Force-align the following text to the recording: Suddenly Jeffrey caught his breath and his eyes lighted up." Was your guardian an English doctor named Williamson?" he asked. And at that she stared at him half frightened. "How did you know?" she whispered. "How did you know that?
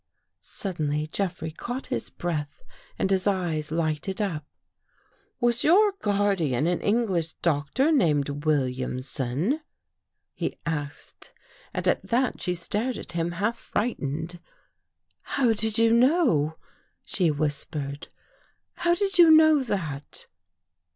Suddenly 0.41 1.05
Jeffrey 1.05 1.51
caught 1.51 1.85
his 1.93 2.09
breath 2.09 2.63
and 2.97 3.11
his 3.11 3.27
eyes 3.27 3.71
lighted 3.71 4.19
up." 4.19 4.47
Was 5.39 5.63
your 5.63 5.93
guardian 6.01 6.65
an 6.65 6.81
English 6.81 7.33
doctor 7.43 7.91
named 7.91 8.43
Williamson?" 8.43 9.61
he 10.33 10.57
asked. 10.65 11.31
And 11.71 11.87
at 11.87 12.01
that 12.07 12.41
she 12.41 12.55
stared 12.55 12.97
at 12.97 13.11
him 13.11 13.33
half 13.33 13.59
frightened. 13.59 14.39
"How 15.21 15.53
did 15.53 15.77
you 15.77 15.93
know?" 15.93 16.57
she 17.03 17.29
whispered. 17.29 18.07
"How 18.77 18.95
did 18.95 19.19
you 19.19 19.29
know 19.29 19.61
that? 19.61 20.25